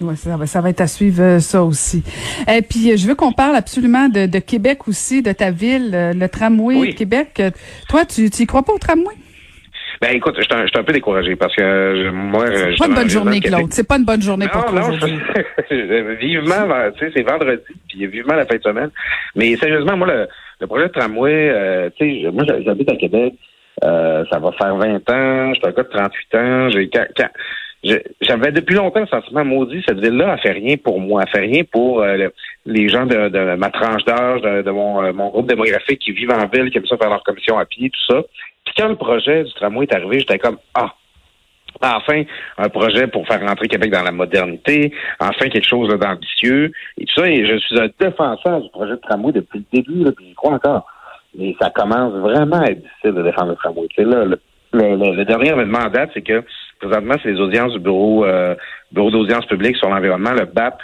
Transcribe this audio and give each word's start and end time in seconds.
Ouais, 0.00 0.16
ça, 0.16 0.36
va, 0.36 0.46
ça 0.46 0.60
va 0.60 0.70
être 0.70 0.80
à 0.80 0.88
suivre 0.88 1.22
euh, 1.22 1.38
ça 1.38 1.62
aussi. 1.62 2.02
Et 2.52 2.62
puis 2.62 2.90
euh, 2.90 2.96
je 2.96 3.06
veux 3.06 3.14
qu'on 3.14 3.32
parle 3.32 3.54
absolument 3.54 4.08
de, 4.08 4.26
de, 4.26 4.38
Québec 4.40 4.88
aussi, 4.88 5.22
de 5.22 5.30
ta 5.30 5.52
ville, 5.52 5.92
euh, 5.94 6.12
le 6.12 6.28
tramway 6.28 6.88
de 6.88 6.94
Québec. 6.94 7.40
Toi, 7.88 8.04
tu 8.04 8.22
n'y 8.22 8.46
crois 8.46 8.62
pas 8.62 8.72
au 8.72 8.78
tramway? 8.78 9.14
Ben 10.00 10.16
écoute, 10.16 10.34
je 10.36 10.42
suis 10.42 10.52
un, 10.52 10.64
un, 10.64 10.82
peu 10.82 10.92
découragé 10.92 11.36
parce 11.36 11.54
que 11.54 12.10
moi, 12.10 12.46
c'est 12.50 12.76
pas 12.76 12.88
une 12.88 12.94
bonne 12.94 13.08
journée, 13.08 13.40
Claude. 13.40 13.72
C'est 13.72 13.86
pas 13.86 13.98
une 13.98 14.04
bonne 14.04 14.22
journée 14.22 14.48
pour 14.48 14.64
toi 14.64 14.80
aujourd'hui. 14.80 15.20
vivement, 16.20 16.90
tu 16.98 17.06
sais, 17.06 17.12
c'est 17.14 17.22
vendredi, 17.22 17.62
puis 17.88 18.06
vivement 18.08 18.34
la 18.34 18.44
fin 18.44 18.56
de 18.56 18.62
semaine. 18.62 18.90
Mais 19.36 19.54
sérieusement, 19.56 19.96
moi, 19.96 20.08
le, 20.08 20.28
le 20.60 20.66
projet 20.66 20.88
de 20.88 20.92
tramway, 20.92 21.92
tu 21.96 22.22
sais, 22.22 22.30
moi, 22.32 22.44
j'habite 22.64 22.90
à 22.90 22.96
Québec. 22.96 23.34
ça 23.80 24.38
va 24.40 24.50
faire 24.58 24.74
20 24.74 25.08
ans. 25.08 25.54
Je 25.54 25.60
suis 25.60 25.68
un 25.68 25.70
gars 25.70 25.82
de 25.84 25.88
38 25.88 26.34
ans. 26.34 26.70
J'ai 26.70 26.90
j'avais 27.84 28.52
depuis 28.52 28.76
longtemps 28.76 29.00
le 29.00 29.06
sentiment 29.06 29.44
maudit, 29.44 29.82
cette 29.86 30.00
ville-là 30.00 30.32
a 30.32 30.36
fait 30.38 30.52
rien 30.52 30.76
pour 30.76 31.00
moi, 31.00 31.22
a 31.22 31.26
fait 31.26 31.40
rien 31.40 31.62
pour 31.64 32.00
euh, 32.00 32.28
les 32.64 32.88
gens 32.88 33.06
de, 33.06 33.56
ma 33.56 33.70
tranche 33.70 34.04
d'âge, 34.04 34.40
de, 34.42 34.70
mon, 34.70 35.02
euh, 35.02 35.12
mon, 35.12 35.30
groupe 35.30 35.48
démographique 35.48 36.00
qui 36.00 36.12
vivent 36.12 36.30
en 36.30 36.46
ville, 36.46 36.70
qui 36.70 36.78
aiment 36.78 36.86
ça 36.86 36.96
faire 36.96 37.10
leur 37.10 37.24
commission 37.24 37.58
à 37.58 37.64
pied, 37.64 37.90
tout 37.90 38.14
ça. 38.14 38.22
Puis 38.64 38.74
quand 38.76 38.88
le 38.88 38.94
projet 38.94 39.42
du 39.44 39.52
tramway 39.54 39.86
est 39.86 39.94
arrivé, 39.94 40.20
j'étais 40.20 40.38
comme 40.38 40.58
Ah, 40.74 40.92
enfin 41.80 42.22
un 42.58 42.68
projet 42.68 43.08
pour 43.08 43.26
faire 43.26 43.40
rentrer 43.40 43.66
Québec 43.66 43.90
dans 43.90 44.04
la 44.04 44.12
modernité, 44.12 44.92
enfin 45.18 45.48
quelque 45.48 45.66
chose 45.66 45.88
d'ambitieux 45.98 46.70
et 46.98 47.04
tout 47.06 47.20
ça. 47.20 47.28
Et 47.28 47.44
je 47.44 47.58
suis 47.58 47.80
un 47.80 47.88
défenseur 47.98 48.60
du 48.60 48.70
projet 48.70 48.92
de 48.92 49.00
tramway 49.00 49.32
depuis 49.32 49.58
le 49.58 49.80
début, 49.80 50.04
là, 50.04 50.12
puis 50.12 50.26
j'y 50.26 50.34
crois 50.34 50.52
encore. 50.52 50.86
Mais 51.36 51.56
ça 51.60 51.70
commence 51.70 52.12
vraiment 52.14 52.60
à 52.60 52.66
être 52.66 52.82
difficile 52.82 53.12
de 53.12 53.22
défendre 53.22 53.50
le 53.50 53.56
tramway. 53.56 53.88
C'est 53.96 54.04
là, 54.04 54.24
le, 54.24 54.38
le, 54.72 55.24
dernier 55.24 55.50
événement 55.50 55.80
en 55.80 55.88
date, 55.88 56.10
c'est 56.14 56.22
que 56.22 56.44
présentement, 56.82 57.14
c'est 57.22 57.30
les 57.30 57.40
audiences 57.40 57.72
du 57.72 57.78
bureau, 57.78 58.24
euh, 58.24 58.54
bureau 58.90 59.10
d'audience 59.10 59.46
publique 59.46 59.76
sur 59.76 59.88
l'environnement, 59.88 60.32
le 60.32 60.44
BAP, 60.44 60.78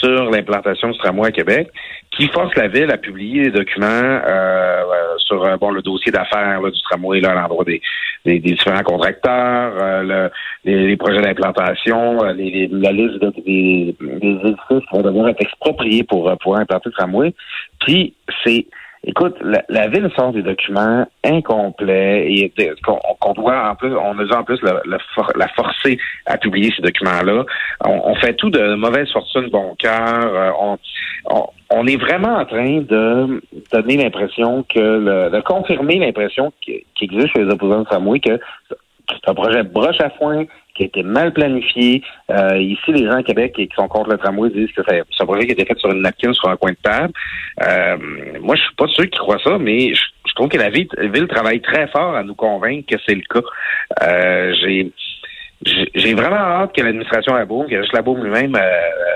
sur 0.00 0.30
l'implantation 0.30 0.90
du 0.90 0.98
tramway 0.98 1.28
à 1.28 1.32
Québec, 1.32 1.70
qui 2.10 2.28
force 2.28 2.54
la 2.56 2.68
ville 2.68 2.90
à 2.90 2.96
publier 2.96 3.44
des 3.44 3.50
documents 3.50 3.86
euh, 3.86 4.20
euh 4.28 5.18
sur 5.18 5.44
euh, 5.44 5.56
bon 5.56 5.70
le 5.70 5.82
dossier 5.82 6.10
d'affaires 6.10 6.60
du 6.62 6.82
tramway 6.82 7.20
là, 7.20 7.30
à 7.30 7.34
l'endroit 7.34 7.64
des, 7.64 7.80
des, 8.24 8.38
différents 8.38 8.82
contracteurs, 8.82 9.72
euh, 9.80 10.30
le, 10.64 10.76
les, 10.88 10.96
projets 10.96 11.20
d'implantation, 11.20 12.22
les, 12.32 12.68
la 12.72 12.92
liste 12.92 13.20
des, 13.44 13.94
des 14.00 14.26
édifices 14.26 14.88
vont 14.92 15.02
devoir 15.02 15.28
être 15.28 15.40
expropriés 15.40 16.04
pour 16.04 16.36
pouvoir 16.38 16.60
implanter 16.60 16.88
le 16.88 16.92
tramway. 16.92 17.34
Puis 17.80 18.14
c'est 18.44 18.66
Écoute, 19.02 19.34
la, 19.40 19.88
ville 19.88 20.10
sort 20.14 20.32
des 20.32 20.42
documents 20.42 21.06
incomplets 21.24 22.30
et 22.30 22.52
qu'on 22.84 23.32
doit 23.32 23.70
en 23.70 23.74
plus, 23.74 23.96
on 23.96 24.18
a 24.18 24.36
en 24.36 24.44
plus 24.44 24.60
la 24.62 25.48
forcer 25.56 25.98
à 26.26 26.36
publier 26.36 26.70
ces 26.76 26.82
documents-là. 26.82 27.44
On, 27.82 28.14
fait 28.16 28.34
tout 28.34 28.50
de 28.50 28.74
mauvaise 28.74 29.10
fortune, 29.10 29.48
bon 29.48 29.74
cœur. 29.78 30.26
Euh, 30.26 30.50
on, 30.60 30.78
on, 31.70 31.86
est 31.86 31.96
vraiment 31.96 32.36
en 32.36 32.44
train 32.44 32.80
de 32.82 33.42
donner 33.72 33.96
l'impression 33.96 34.64
que, 34.64 35.30
de 35.30 35.40
confirmer 35.40 35.98
l'impression 35.98 36.52
qui, 36.60 36.84
existe 37.00 37.28
chez 37.28 37.44
les 37.44 37.50
opposants 37.50 37.82
de 37.82 37.88
Samoui 37.88 38.20
que 38.20 38.38
c'est 38.68 39.30
un 39.30 39.34
projet 39.34 39.62
broche 39.62 40.00
à 40.00 40.10
foin 40.10 40.44
qui 40.80 40.84
a 40.84 40.86
été 40.86 41.02
mal 41.02 41.32
planifié. 41.32 42.02
Euh, 42.30 42.56
ici, 42.58 42.92
les 42.92 43.04
gens 43.04 43.18
à 43.18 43.22
Québec 43.22 43.52
qui 43.54 43.68
sont 43.76 43.88
contre 43.88 44.10
le 44.10 44.16
tramway 44.16 44.48
disent 44.50 44.72
que 44.72 44.82
c'est 44.88 45.22
un 45.22 45.26
projet 45.26 45.44
qui 45.44 45.50
a 45.50 45.52
été 45.52 45.66
fait 45.66 45.78
sur 45.78 45.90
une 45.90 46.02
napkin, 46.02 46.32
sur 46.32 46.48
un 46.48 46.56
coin 46.56 46.70
de 46.70 46.76
table. 46.82 47.12
Euh, 47.62 47.96
moi, 48.40 48.56
je 48.56 48.62
suis 48.62 48.74
pas 48.76 48.86
sûr 48.88 49.04
qui 49.04 49.18
croient 49.18 49.40
ça, 49.44 49.58
mais 49.58 49.94
je, 49.94 50.34
trouve 50.34 50.48
que 50.48 50.56
la 50.56 50.70
ville, 50.70 50.88
travaille 51.28 51.60
très 51.60 51.86
fort 51.88 52.14
à 52.14 52.22
nous 52.22 52.34
convaincre 52.34 52.86
que 52.88 53.00
c'est 53.06 53.14
le 53.14 53.22
cas. 53.28 53.46
Euh, 54.02 54.54
j'ai 55.62 56.14
vraiment 56.14 56.36
hâte 56.36 56.74
que 56.74 56.80
l'administration 56.80 57.34
à 57.34 57.44
Bourg, 57.44 57.66
que 57.68 57.76
Rich 57.76 57.92
Labourg 57.92 58.16
lui-même 58.16 58.52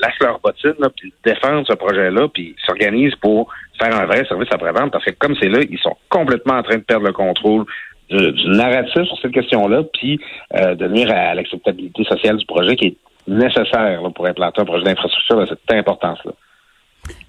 lâche 0.00 0.20
leur 0.20 0.38
bottine, 0.38 0.74
puis 0.96 1.12
défende 1.24 1.66
ce 1.68 1.74
projet-là, 1.74 2.28
puis 2.32 2.54
s'organise 2.64 3.16
pour 3.16 3.52
faire 3.80 4.00
un 4.00 4.06
vrai 4.06 4.24
service 4.26 4.48
après-vente, 4.52 4.92
parce 4.92 5.04
que 5.04 5.10
comme 5.18 5.34
c'est 5.40 5.48
là, 5.48 5.58
ils 5.68 5.78
sont 5.78 5.96
complètement 6.08 6.54
en 6.54 6.62
train 6.62 6.76
de 6.76 6.82
perdre 6.82 7.06
le 7.06 7.12
contrôle 7.12 7.64
du, 8.10 8.48
narratif 8.48 9.04
sur 9.04 9.18
cette 9.20 9.32
question-là, 9.32 9.82
puis 9.92 10.20
euh, 10.54 10.74
de 10.74 10.88
nuire 10.88 11.10
à 11.10 11.34
l'acceptabilité 11.34 12.04
sociale 12.04 12.36
du 12.36 12.46
projet 12.46 12.76
qui 12.76 12.86
est 12.86 12.96
nécessaire 13.26 14.00
pour 14.14 14.26
implanter 14.26 14.62
un 14.62 14.64
projet 14.64 14.84
d'infrastructure 14.84 15.40
de 15.40 15.46
cette 15.46 15.60
importance-là. 15.70 16.32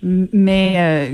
Mais 0.01 0.75
euh, 0.78 1.13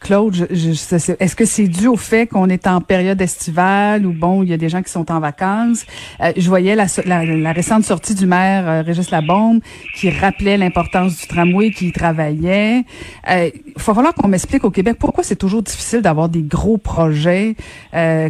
Claude, 0.00 0.34
je, 0.50 0.70
est-ce 0.70 1.36
que 1.36 1.44
c'est 1.44 1.68
dû 1.68 1.86
au 1.86 1.96
fait 1.96 2.26
qu'on 2.26 2.48
est 2.48 2.66
en 2.66 2.80
période 2.80 3.20
estivale 3.20 4.04
ou 4.04 4.12
bon, 4.12 4.42
il 4.42 4.48
y 4.48 4.52
a 4.52 4.56
des 4.56 4.68
gens 4.68 4.82
qui 4.82 4.90
sont 4.90 5.10
en 5.12 5.20
vacances? 5.20 5.84
Euh, 6.20 6.32
Je 6.36 6.48
voyais 6.48 6.74
la, 6.74 6.86
la, 7.04 7.52
récente 7.52 7.84
sortie 7.84 8.14
du 8.14 8.26
maire 8.26 8.68
euh, 8.68 8.82
Régis 8.82 9.10
Labombe 9.10 9.60
qui 9.94 10.10
rappelait 10.10 10.56
l'importance 10.56 11.20
du 11.20 11.26
tramway, 11.28 11.70
qui 11.70 11.88
y 11.88 11.92
travaillait. 11.92 12.84
Il 13.28 13.52
faut 13.78 13.94
falloir 13.94 14.14
qu'on 14.14 14.28
m'explique 14.28 14.64
au 14.64 14.70
Québec 14.70 14.96
pourquoi 14.98 15.22
c'est 15.22 15.36
toujours 15.36 15.62
difficile 15.62 16.02
d'avoir 16.02 16.28
des 16.28 16.42
gros 16.42 16.78
projets 16.78 17.54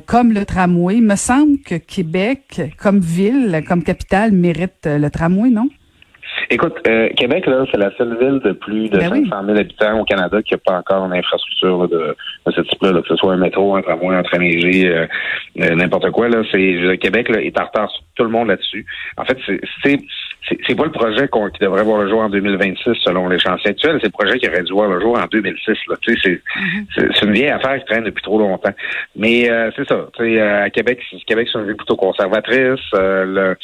comme 0.06 0.32
le 0.32 0.44
tramway. 0.44 0.96
Il 0.96 1.04
me 1.04 1.16
semble 1.16 1.58
que 1.58 1.74
Québec, 1.74 2.60
comme 2.78 3.00
ville, 3.00 3.62
comme 3.66 3.82
capitale, 3.82 4.32
mérite 4.32 4.84
le 4.84 5.08
tramway, 5.08 5.50
non? 5.50 5.68
Écoute, 6.50 6.74
euh, 6.86 7.08
Québec, 7.16 7.46
là, 7.46 7.64
c'est 7.70 7.78
la 7.78 7.90
seule 7.96 8.16
ville 8.18 8.40
de 8.44 8.52
plus 8.52 8.88
de 8.88 9.00
500 9.00 9.24
ben 9.30 9.46
000 9.46 9.58
habitants 9.58 10.00
au 10.00 10.04
Canada 10.04 10.40
qui 10.42 10.54
n'a 10.54 10.58
pas 10.58 10.78
encore 10.78 11.06
une 11.06 11.12
infrastructure 11.12 11.88
de, 11.88 12.16
de, 12.46 12.52
ce 12.52 12.60
type-là, 12.60 12.92
que 12.92 13.08
ce 13.08 13.16
soit 13.16 13.32
un 13.32 13.36
métro, 13.36 13.74
un 13.74 13.82
tramway, 13.82 14.14
un 14.14 14.22
train 14.22 14.38
léger, 14.38 14.88
euh, 14.88 15.06
euh, 15.60 15.74
n'importe 15.74 16.10
quoi. 16.10 16.28
Là, 16.28 16.42
c'est 16.52 16.98
Québec 16.98 17.28
là, 17.28 17.42
est 17.42 17.58
en 17.58 17.64
retard 17.64 17.90
sur 17.90 18.02
tout 18.14 18.24
le 18.24 18.30
monde 18.30 18.48
là-dessus. 18.48 18.86
En 19.16 19.24
fait, 19.24 19.38
c'est 19.82 19.98
c'est 20.66 20.74
pas 20.76 20.84
le 20.84 20.92
projet 20.92 21.28
qui 21.28 21.58
devrait 21.60 21.82
voir 21.82 22.02
le 22.02 22.08
jour 22.08 22.20
en 22.20 22.28
2026 22.28 22.94
selon 23.04 23.28
les 23.28 23.38
chantiers 23.38 23.70
actuels, 23.70 23.98
c'est 24.00 24.06
le 24.06 24.12
projet 24.12 24.38
qui 24.38 24.48
aurait 24.48 24.62
dû 24.62 24.72
voir 24.72 24.88
le 24.88 25.00
jour 25.00 25.18
en 25.18 25.26
2006. 25.26 25.76
Là. 25.88 25.96
Tu 26.00 26.16
sais, 26.20 26.40
c'est 26.94 27.02
mm-hmm. 27.02 27.24
une 27.24 27.32
vieille 27.32 27.48
affaire 27.50 27.78
qui 27.78 27.84
traîne 27.86 28.04
depuis 28.04 28.22
trop 28.22 28.38
longtemps. 28.38 28.72
Mais 29.16 29.50
c'est 29.74 29.88
ça. 29.88 30.06
Tu 30.16 30.24
sais, 30.24 30.40
à 30.40 30.70
Québec, 30.70 31.00
Québec, 31.26 31.48
c'est 31.52 31.58
une 31.58 31.66
ville 31.66 31.76
plutôt 31.76 31.96
conservatrice. 31.96 32.80
le, 32.92 33.56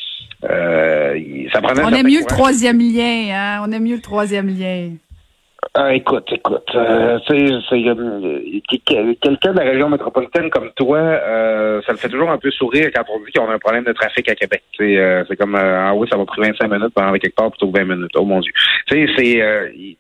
ça 0.43 1.61
prenait 1.61 1.83
On 1.85 1.91
est 1.91 2.03
mieux 2.03 2.21
le 2.21 2.27
troisième 2.27 2.79
lien, 2.79 3.29
hein? 3.33 3.65
On 3.67 3.71
aime 3.71 3.85
mieux 3.85 3.97
le 3.97 4.03
troisième 4.03 4.49
lien. 4.49 4.91
Ah, 5.75 5.95
écoute, 5.95 6.29
écoute, 6.31 6.71
euh, 6.75 7.19
c'est 7.27 7.83
quelqu'un 9.23 9.53
de 9.53 9.57
la 9.57 9.65
région 9.65 9.89
métropolitaine 9.89 10.51
comme 10.51 10.71
toi, 10.77 10.99
euh, 10.99 11.81
ça 11.87 11.93
le 11.93 11.99
fait 11.99 12.11
toujours 12.11 12.31
un 12.31 12.37
peu 12.37 12.51
sourire 12.51 12.91
quand 12.95 13.05
on 13.09 13.21
dit 13.21 13.33
qu'on 13.33 13.49
a 13.49 13.55
un 13.55 13.59
problème 13.59 13.85
de 13.85 13.93
trafic 13.93 14.29
à 14.29 14.35
Québec. 14.35 14.63
C'est 14.77 14.99
euh, 14.99 15.25
comme 15.39 15.55
ah 15.55 15.95
oui, 15.95 16.07
ça 16.11 16.19
va 16.19 16.27
prendre 16.27 16.47
25 16.47 16.69
minutes 16.69 16.93
pendant 16.95 17.13
quelque 17.15 17.35
part 17.35 17.51
plutôt 17.51 17.71
que 17.71 17.79
20 17.79 17.85
minutes. 17.85 18.11
Oh 18.17 18.25
mon 18.25 18.41
Dieu. 18.41 18.53
Tu 18.87 19.07
sais, 19.07 19.13
c'est 19.17 19.97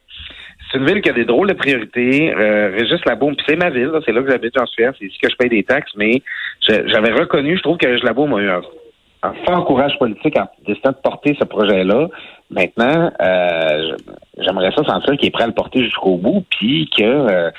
c'est 0.70 0.78
une 0.78 0.86
ville 0.86 1.00
qui 1.00 1.10
a 1.10 1.14
des 1.14 1.24
drôles 1.24 1.48
de 1.48 1.54
priorités. 1.54 2.34
Régis 2.34 3.02
Labaume, 3.06 3.36
c'est 3.46 3.56
ma 3.56 3.70
ville, 3.70 3.92
c'est 4.04 4.12
là 4.12 4.22
que 4.22 4.30
j'habite, 4.30 4.52
j'en 4.56 4.66
suis 4.66 4.84
c'est 4.98 5.06
ici 5.06 5.18
que 5.22 5.30
je 5.30 5.36
paye 5.36 5.48
des 5.48 5.62
taxes, 5.62 5.92
mais 5.96 6.22
j'avais 6.68 7.12
reconnu, 7.12 7.56
je 7.56 7.62
trouve 7.62 7.78
que 7.78 7.86
Régis 7.86 8.04
Labaume 8.04 8.34
a 8.34 8.42
eu 8.42 8.48
un 8.48 8.60
un 9.22 9.32
fort 9.46 9.64
courage 9.64 9.98
politique 9.98 10.36
en 10.36 10.48
décidant 10.66 10.90
de 10.90 10.96
porter 10.96 11.36
ce 11.38 11.44
projet-là. 11.44 12.08
Maintenant, 12.50 13.10
euh, 13.20 13.96
j'aimerais 14.38 14.72
ça 14.76 14.84
sentir 14.84 15.16
qu'il 15.16 15.28
est 15.28 15.30
prêt 15.30 15.44
à 15.44 15.46
le 15.46 15.54
porter 15.54 15.84
jusqu'au 15.84 16.16
bout, 16.16 16.44
puis 16.50 16.90
que 16.96 17.02
euh, 17.04 17.50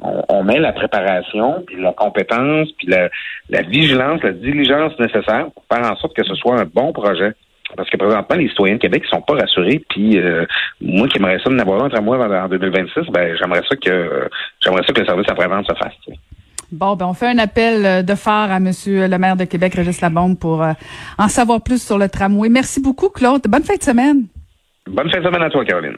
on, 0.00 0.42
met 0.42 0.58
la 0.58 0.72
préparation, 0.72 1.62
puis 1.66 1.80
la 1.80 1.92
compétence, 1.92 2.68
puis 2.78 2.88
la, 2.88 3.62
vigilance, 3.62 4.22
la 4.22 4.32
diligence 4.32 4.98
nécessaire 4.98 5.48
pour 5.54 5.64
faire 5.70 5.90
en 5.90 5.96
sorte 5.96 6.16
que 6.16 6.24
ce 6.24 6.34
soit 6.34 6.58
un 6.58 6.64
bon 6.64 6.92
projet. 6.92 7.32
Parce 7.76 7.88
que 7.88 7.96
présentement, 7.98 8.36
les 8.36 8.48
citoyens 8.48 8.74
de 8.74 8.80
Québec 8.80 9.02
ne 9.04 9.08
sont 9.08 9.22
pas 9.22 9.34
rassurés. 9.34 9.80
Puis 9.90 10.18
euh, 10.18 10.44
moi 10.80 11.06
qui 11.06 11.18
aimerais 11.18 11.38
ça 11.38 11.50
de 11.50 11.54
n'avoir 11.54 11.82
un 11.82 11.86
entre 11.86 12.02
moi 12.02 12.18
en 12.18 12.48
2026, 12.48 13.10
ben 13.12 13.36
j'aimerais 13.36 13.62
ça 13.68 13.76
que 13.76 14.28
j'aimerais 14.60 14.82
ça 14.84 14.92
que 14.92 15.00
le 15.00 15.06
service 15.06 15.28
après-vente 15.28 15.66
se 15.68 15.74
fasse. 15.74 15.94
Bon, 16.72 16.94
ben 16.94 17.06
on 17.06 17.14
fait 17.14 17.26
un 17.26 17.38
appel 17.38 17.84
euh, 17.84 18.02
de 18.02 18.14
phare 18.14 18.52
à 18.52 18.60
Monsieur 18.60 19.08
le 19.08 19.18
maire 19.18 19.36
de 19.36 19.44
Québec, 19.44 19.74
Régis 19.74 20.00
Labombe, 20.00 20.38
pour 20.38 20.62
euh, 20.62 20.72
en 21.18 21.28
savoir 21.28 21.62
plus 21.62 21.82
sur 21.82 21.98
le 21.98 22.08
tramway. 22.08 22.48
Merci 22.48 22.80
beaucoup, 22.80 23.08
Claude. 23.08 23.42
Bonne 23.48 23.64
fin 23.64 23.76
de 23.76 23.82
semaine. 23.82 24.26
Bonne 24.86 25.10
fin 25.10 25.18
de 25.18 25.24
semaine 25.24 25.42
à 25.42 25.50
toi, 25.50 25.64
Caroline. 25.64 25.96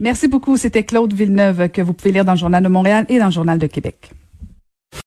Merci 0.00 0.28
beaucoup. 0.28 0.56
C'était 0.56 0.82
Claude 0.82 1.12
Villeneuve 1.12 1.68
que 1.68 1.82
vous 1.82 1.92
pouvez 1.92 2.12
lire 2.12 2.24
dans 2.24 2.32
le 2.32 2.38
Journal 2.38 2.62
de 2.62 2.68
Montréal 2.68 3.06
et 3.08 3.18
dans 3.18 3.26
le 3.26 3.32
Journal 3.32 3.58
de 3.58 3.66
Québec. 3.66 4.10